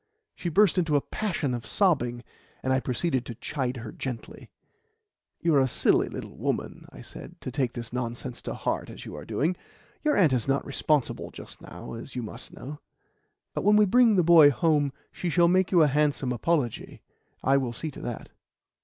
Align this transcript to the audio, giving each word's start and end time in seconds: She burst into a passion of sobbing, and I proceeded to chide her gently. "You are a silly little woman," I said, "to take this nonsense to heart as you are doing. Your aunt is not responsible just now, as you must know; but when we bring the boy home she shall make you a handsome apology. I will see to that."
She 0.33 0.49
burst 0.49 0.79
into 0.79 0.95
a 0.95 1.01
passion 1.01 1.53
of 1.53 1.63
sobbing, 1.63 2.23
and 2.63 2.73
I 2.73 2.79
proceeded 2.79 3.23
to 3.27 3.35
chide 3.35 3.77
her 3.77 3.91
gently. 3.91 4.49
"You 5.41 5.53
are 5.53 5.59
a 5.61 5.67
silly 5.67 6.07
little 6.09 6.35
woman," 6.35 6.87
I 6.91 7.01
said, 7.01 7.39
"to 7.41 7.51
take 7.51 7.73
this 7.73 7.93
nonsense 7.93 8.41
to 8.41 8.55
heart 8.55 8.89
as 8.89 9.05
you 9.05 9.15
are 9.15 9.25
doing. 9.25 9.55
Your 10.03 10.17
aunt 10.17 10.33
is 10.33 10.47
not 10.47 10.65
responsible 10.65 11.29
just 11.29 11.61
now, 11.61 11.93
as 11.93 12.15
you 12.15 12.23
must 12.23 12.51
know; 12.51 12.79
but 13.53 13.63
when 13.63 13.75
we 13.75 13.85
bring 13.85 14.15
the 14.15 14.23
boy 14.23 14.49
home 14.49 14.91
she 15.11 15.29
shall 15.29 15.47
make 15.47 15.71
you 15.71 15.83
a 15.83 15.87
handsome 15.87 16.31
apology. 16.31 17.03
I 17.43 17.57
will 17.57 17.71
see 17.71 17.91
to 17.91 18.01
that." 18.01 18.29